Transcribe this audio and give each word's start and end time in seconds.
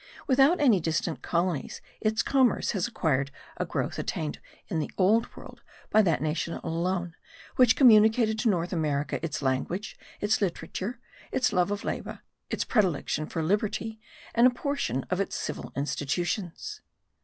Without 0.25 0.59
any 0.59 0.79
distant 0.79 1.21
colonies, 1.21 1.79
its 1.99 2.23
commerce 2.23 2.71
has 2.71 2.87
acquired 2.87 3.29
a 3.57 3.67
growth 3.67 3.99
attained 3.99 4.39
in 4.67 4.79
the 4.79 4.89
old 4.97 5.35
world 5.37 5.61
by 5.91 6.01
that 6.01 6.23
nation 6.23 6.59
alone 6.63 7.15
which 7.55 7.75
communicated 7.75 8.39
to 8.39 8.49
North 8.49 8.73
America 8.73 9.23
its 9.23 9.43
language, 9.43 9.95
its 10.19 10.41
literature, 10.41 10.99
its 11.31 11.53
love 11.53 11.69
of 11.69 11.83
labour, 11.83 12.21
its 12.49 12.65
predilection 12.65 13.27
for 13.27 13.43
liberty, 13.43 13.99
and 14.33 14.47
a 14.47 14.49
portion 14.49 15.03
of 15.11 15.21
its 15.21 15.35
civil 15.35 15.71
institutions. 15.75 16.81